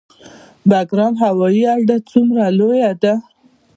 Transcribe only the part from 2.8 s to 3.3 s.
ده؟